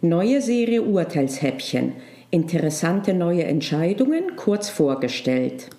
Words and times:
Neue 0.00 0.40
Serie 0.40 0.82
Urteilshäppchen. 0.82 1.94
Interessante 2.30 3.14
neue 3.14 3.42
Entscheidungen 3.42 4.36
kurz 4.36 4.68
vorgestellt. 4.68 5.70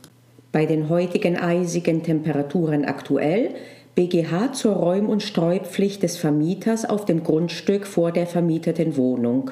Bei 0.51 0.65
den 0.65 0.89
heutigen 0.89 1.37
eisigen 1.37 2.03
Temperaturen 2.03 2.83
aktuell 2.83 3.55
BGH 3.95 4.51
zur 4.51 4.73
Räum- 4.73 5.07
und 5.07 5.23
Streupflicht 5.23 6.03
des 6.03 6.17
Vermieters 6.17 6.83
auf 6.83 7.05
dem 7.05 7.23
Grundstück 7.23 7.87
vor 7.87 8.11
der 8.11 8.27
vermieteten 8.27 8.97
Wohnung. 8.97 9.51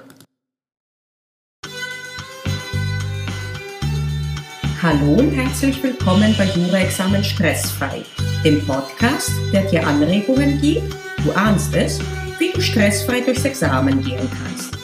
Hallo 4.82 5.14
und 5.18 5.32
herzlich 5.32 5.82
willkommen 5.82 6.36
bei 6.38 6.44
Jura-Examen 6.44 7.24
Stressfrei, 7.24 8.02
dem 8.44 8.60
Podcast, 8.66 9.32
der 9.54 9.62
dir 9.62 9.88
Anregungen 9.88 10.60
gibt, 10.60 10.94
du 11.24 11.32
ahnst 11.32 11.74
es, 11.74 12.02
wie 12.40 12.52
du 12.52 12.62
stressfrei 12.62 13.22
durchs 13.22 13.46
Examen 13.46 14.02
gehen 14.04 14.30
kannst. 14.30 14.78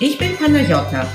Ich 0.00 0.18
bin 0.18 0.36
Panayota, 0.36 1.06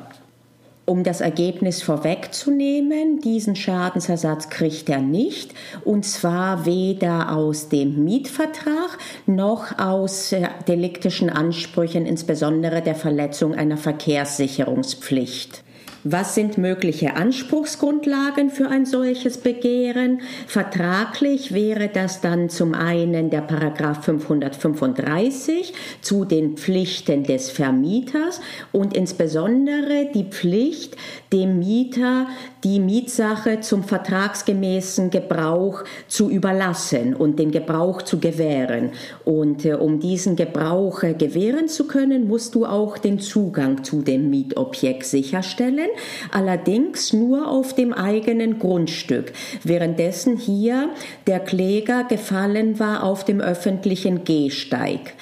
Um 0.84 1.04
das 1.04 1.20
Ergebnis 1.20 1.80
vorwegzunehmen, 1.80 3.20
diesen 3.20 3.54
Schadensersatz 3.54 4.48
kriegt 4.48 4.88
er 4.88 4.98
nicht, 4.98 5.54
und 5.84 6.04
zwar 6.04 6.66
weder 6.66 7.36
aus 7.36 7.68
dem 7.68 8.04
Mietvertrag 8.04 8.98
noch 9.26 9.78
aus 9.78 10.32
äh, 10.32 10.48
deliktischen 10.66 11.30
Ansprüchen, 11.30 12.04
insbesondere 12.04 12.82
der 12.82 12.96
Verletzung 12.96 13.54
einer 13.54 13.76
Verkehrssicherungspflicht. 13.76 15.62
Was 16.04 16.34
sind 16.34 16.58
mögliche 16.58 17.14
Anspruchsgrundlagen 17.14 18.50
für 18.50 18.68
ein 18.68 18.86
solches 18.86 19.38
Begehren? 19.38 20.20
Vertraglich 20.48 21.54
wäre 21.54 21.88
das 21.88 22.20
dann 22.20 22.48
zum 22.48 22.74
einen 22.74 23.30
der 23.30 23.42
Paragraph 23.42 24.04
535 24.04 25.72
zu 26.00 26.24
den 26.24 26.56
Pflichten 26.56 27.22
des 27.22 27.50
Vermieters 27.50 28.40
und 28.72 28.96
insbesondere 28.96 30.08
die 30.12 30.24
Pflicht, 30.24 30.96
dem 31.32 31.60
Mieter 31.60 32.26
die 32.64 32.78
Mietsache 32.78 33.60
zum 33.60 33.82
vertragsgemäßen 33.82 35.10
Gebrauch 35.10 35.82
zu 36.06 36.30
überlassen 36.30 37.14
und 37.14 37.38
den 37.38 37.50
Gebrauch 37.50 38.02
zu 38.02 38.18
gewähren. 38.18 38.90
Und 39.24 39.64
äh, 39.64 39.74
um 39.74 39.98
diesen 39.98 40.36
Gebrauch 40.36 41.02
äh, 41.02 41.14
gewähren 41.14 41.68
zu 41.68 41.86
können, 41.86 42.28
musst 42.28 42.54
du 42.54 42.66
auch 42.66 42.98
den 42.98 43.18
Zugang 43.18 43.82
zu 43.82 44.02
dem 44.02 44.30
Mietobjekt 44.30 45.04
sicherstellen, 45.04 45.88
allerdings 46.30 47.12
nur 47.12 47.48
auf 47.48 47.74
dem 47.74 47.92
eigenen 47.92 48.58
Grundstück, 48.58 49.32
währenddessen 49.64 50.36
hier 50.36 50.90
der 51.26 51.40
Kläger 51.40 52.04
gefallen 52.04 52.78
war 52.78 53.02
auf 53.02 53.24
dem 53.24 53.40
öffentlichen 53.40 54.24
Gehsteig. 54.24 55.14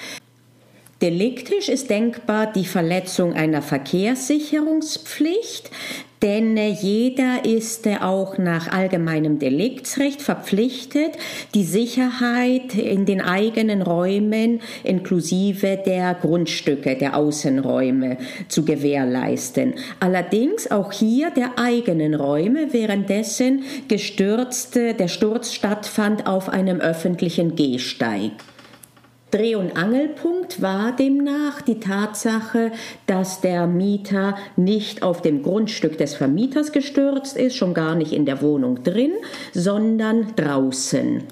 Deliktisch 1.01 1.67
ist 1.67 1.89
denkbar 1.89 2.51
die 2.51 2.65
Verletzung 2.65 3.33
einer 3.33 3.63
Verkehrssicherungspflicht, 3.63 5.71
denn 6.21 6.57
jeder 6.57 7.45
ist 7.45 7.87
auch 8.01 8.37
nach 8.37 8.71
allgemeinem 8.71 9.39
Deliktsrecht 9.39 10.21
verpflichtet, 10.21 11.17
die 11.55 11.63
Sicherheit 11.63 12.75
in 12.75 13.05
den 13.05 13.21
eigenen 13.21 13.81
Räumen 13.81 14.61
inklusive 14.83 15.79
der 15.83 16.13
Grundstücke, 16.13 16.95
der 16.95 17.15
Außenräume 17.15 18.17
zu 18.47 18.63
gewährleisten. 18.65 19.73
Allerdings 19.99 20.69
auch 20.69 20.91
hier 20.91 21.31
der 21.31 21.57
eigenen 21.57 22.13
Räume, 22.13 22.67
währenddessen 22.71 23.63
gestürzt, 23.87 24.75
der 24.75 25.07
Sturz 25.07 25.53
stattfand 25.53 26.27
auf 26.27 26.49
einem 26.49 26.79
öffentlichen 26.79 27.55
Gehsteig. 27.55 28.31
Dreh- 29.31 29.55
und 29.55 29.77
Angelpunkt 29.77 30.61
war 30.61 30.93
demnach 30.93 31.61
die 31.61 31.79
Tatsache, 31.79 32.71
dass 33.07 33.39
der 33.39 33.65
Mieter 33.65 34.37
nicht 34.57 35.03
auf 35.03 35.21
dem 35.21 35.41
Grundstück 35.41 35.97
des 35.97 36.15
Vermieters 36.15 36.73
gestürzt 36.73 37.37
ist, 37.37 37.55
schon 37.55 37.73
gar 37.73 37.95
nicht 37.95 38.11
in 38.11 38.25
der 38.25 38.41
Wohnung 38.41 38.83
drin, 38.83 39.13
sondern 39.53 40.35
draußen. 40.35 41.23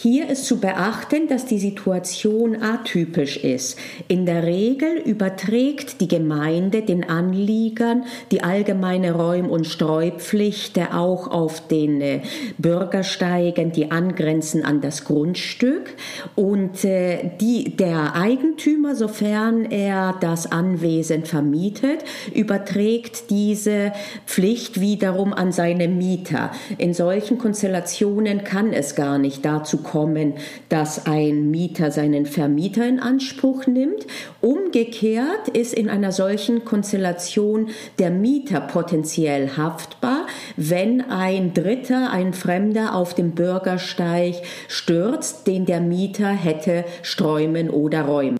Hier 0.00 0.28
ist 0.28 0.44
zu 0.44 0.60
beachten, 0.60 1.26
dass 1.26 1.44
die 1.44 1.58
Situation 1.58 2.62
atypisch 2.62 3.36
ist. 3.36 3.76
In 4.06 4.26
der 4.26 4.44
Regel 4.44 4.98
überträgt 4.98 6.00
die 6.00 6.06
Gemeinde 6.06 6.82
den 6.82 7.02
Anliegern 7.02 8.04
die 8.30 8.44
allgemeine 8.44 9.10
Räum- 9.10 9.50
und 9.50 9.66
Streupflicht 9.66 10.78
auch 10.94 11.26
auf 11.26 11.66
den 11.66 12.00
äh, 12.00 12.20
Bürgersteigen, 12.58 13.72
die 13.72 13.90
angrenzen 13.90 14.64
an 14.64 14.80
das 14.80 15.02
Grundstück. 15.02 15.96
Und 16.36 16.84
äh, 16.84 17.32
die, 17.40 17.76
der 17.76 18.14
Eigentümer, 18.14 18.94
sofern 18.94 19.64
er 19.64 20.14
das 20.20 20.52
Anwesen 20.52 21.24
vermietet, 21.24 22.04
überträgt 22.32 23.30
diese 23.30 23.90
Pflicht 24.26 24.80
wiederum 24.80 25.32
an 25.32 25.50
seine 25.50 25.88
Mieter. 25.88 26.52
In 26.76 26.94
solchen 26.94 27.38
Konstellationen 27.38 28.44
kann 28.44 28.72
es 28.72 28.94
gar 28.94 29.18
nicht 29.18 29.44
dazu 29.44 29.87
kommen, 29.90 30.34
dass 30.68 31.06
ein 31.06 31.50
Mieter 31.50 31.90
seinen 31.90 32.26
Vermieter 32.26 32.86
in 32.86 33.00
Anspruch 33.00 33.66
nimmt. 33.66 34.06
Umgekehrt 34.40 35.48
ist 35.48 35.74
in 35.74 35.88
einer 35.88 36.12
solchen 36.12 36.64
Konstellation 36.64 37.68
der 37.98 38.10
Mieter 38.10 38.60
potenziell 38.60 39.56
haftbar, 39.56 40.26
wenn 40.56 41.00
ein 41.10 41.54
Dritter, 41.54 42.10
ein 42.10 42.32
Fremder 42.32 42.94
auf 42.94 43.14
dem 43.14 43.32
Bürgersteig 43.32 44.34
stürzt, 44.68 45.46
den 45.46 45.66
der 45.66 45.80
Mieter 45.80 46.28
hätte 46.28 46.84
sträumen 47.02 47.70
oder 47.70 48.02
räumen. 48.02 48.37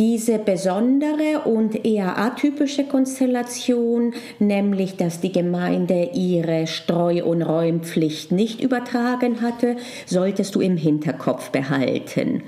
Diese 0.00 0.38
besondere 0.38 1.42
und 1.44 1.84
eher 1.86 2.18
atypische 2.18 2.82
Konstellation, 2.82 4.12
nämlich 4.40 4.96
dass 4.96 5.20
die 5.20 5.30
Gemeinde 5.30 6.10
ihre 6.14 6.66
Streu- 6.66 7.22
und 7.22 7.42
Räumpflicht 7.42 8.32
nicht 8.32 8.60
übertragen 8.60 9.40
hatte, 9.40 9.76
solltest 10.06 10.56
du 10.56 10.60
im 10.60 10.76
Hinterkopf 10.76 11.50
behalten. 11.50 12.42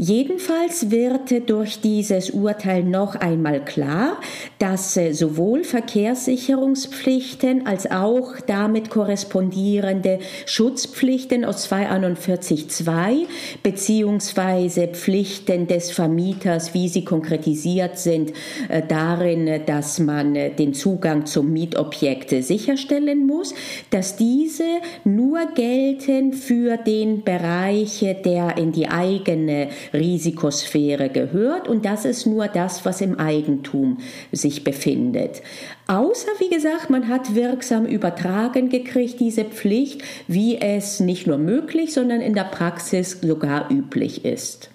Jedenfalls 0.00 0.92
wird 0.92 1.50
durch 1.50 1.80
dieses 1.80 2.30
Urteil 2.30 2.84
noch 2.84 3.16
einmal 3.16 3.64
klar, 3.64 4.20
dass 4.60 4.96
äh, 4.96 5.12
sowohl 5.12 5.64
Verkehrssicherungspflichten 5.64 7.66
als 7.66 7.90
auch 7.90 8.36
damit 8.46 8.90
korrespondierende 8.90 10.20
Schutzpflichten 10.46 11.44
aus 11.44 11.68
241.2 11.68 13.26
beziehungsweise 13.64 14.86
Pflichten 14.86 15.66
des 15.66 15.90
Vermieters, 15.90 16.74
wie 16.74 16.88
sie 16.88 17.04
konkretisiert 17.04 17.98
sind, 17.98 18.32
äh, 18.68 18.82
darin, 18.86 19.62
dass 19.66 19.98
man 19.98 20.36
äh, 20.36 20.50
den 20.50 20.74
Zugang 20.74 21.26
zum 21.26 21.52
Mietobjekt 21.52 22.30
sicherstellen 22.44 23.26
muss, 23.26 23.52
dass 23.90 24.14
diese 24.14 24.62
nur 25.02 25.40
gelten 25.56 26.34
für 26.34 26.76
den 26.76 27.24
Bereich, 27.24 28.06
der 28.24 28.56
in 28.58 28.70
die 28.70 28.86
eigene 28.86 29.70
Risikosphäre 29.92 31.08
gehört 31.08 31.68
und 31.68 31.84
das 31.84 32.04
ist 32.04 32.26
nur 32.26 32.48
das, 32.48 32.84
was 32.84 33.00
im 33.00 33.18
Eigentum 33.18 33.98
sich 34.32 34.64
befindet. 34.64 35.42
Außer, 35.86 36.28
wie 36.38 36.50
gesagt, 36.50 36.90
man 36.90 37.08
hat 37.08 37.34
wirksam 37.34 37.86
übertragen 37.86 38.68
gekriegt, 38.68 39.20
diese 39.20 39.44
Pflicht, 39.44 40.02
wie 40.26 40.58
es 40.60 41.00
nicht 41.00 41.26
nur 41.26 41.38
möglich, 41.38 41.92
sondern 41.92 42.20
in 42.20 42.34
der 42.34 42.44
Praxis 42.44 43.20
sogar 43.20 43.70
üblich 43.70 44.24
ist. 44.24 44.70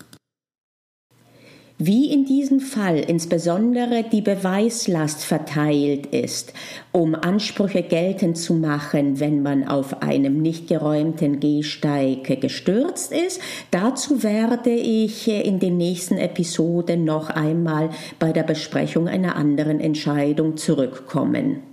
Wie 1.85 2.13
in 2.13 2.25
diesem 2.25 2.59
Fall 2.59 2.97
insbesondere 2.99 4.05
die 4.09 4.21
Beweislast 4.21 5.25
verteilt 5.25 6.05
ist, 6.07 6.53
um 6.91 7.15
Ansprüche 7.15 7.83
geltend 7.83 8.37
zu 8.37 8.53
machen, 8.53 9.19
wenn 9.19 9.41
man 9.41 9.67
auf 9.67 10.01
einem 10.01 10.41
nicht 10.41 10.67
geräumten 10.67 11.39
Gehsteig 11.39 12.39
gestürzt 12.39 13.11
ist. 13.11 13.41
Dazu 13.71 14.23
werde 14.23 14.71
ich 14.71 15.27
in 15.27 15.59
den 15.59 15.77
nächsten 15.77 16.17
Episoden 16.17 17.03
noch 17.03 17.29
einmal 17.29 17.89
bei 18.19 18.31
der 18.31 18.43
Besprechung 18.43 19.07
einer 19.07 19.35
anderen 19.35 19.79
Entscheidung 19.79 20.55
zurückkommen. 20.55 21.72